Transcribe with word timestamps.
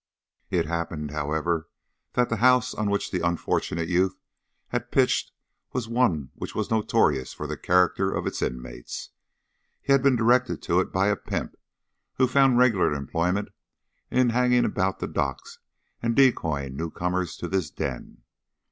It 0.49 0.65
happened, 0.65 1.11
however, 1.11 1.69
that 2.13 2.29
the 2.29 2.37
house 2.37 2.73
on 2.73 2.89
which 2.89 3.11
the 3.11 3.21
unfortunate 3.23 3.87
youth 3.87 4.17
had 4.69 4.89
pitched 4.89 5.31
was 5.73 5.87
one 5.87 6.31
which 6.33 6.55
was 6.55 6.71
notorious 6.71 7.33
for 7.33 7.45
the 7.45 7.55
character 7.55 8.11
of 8.11 8.25
its 8.25 8.41
inmates. 8.41 9.11
He 9.79 9.91
had 9.91 10.01
been 10.01 10.15
directed 10.15 10.59
to 10.63 10.79
it 10.79 10.91
by 10.91 11.09
a 11.09 11.15
pimp, 11.15 11.55
who 12.15 12.25
found 12.25 12.57
regular 12.57 12.91
employment 12.95 13.49
in 14.09 14.31
hanging 14.31 14.65
about 14.65 14.97
the 14.97 15.07
docks 15.07 15.59
and 16.01 16.15
decoying 16.15 16.75
new 16.75 16.89
comers 16.89 17.35
to 17.37 17.47
this 17.47 17.69
den. 17.69 18.23